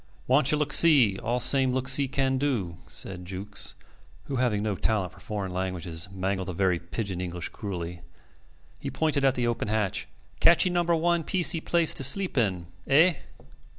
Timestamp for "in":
12.35-12.65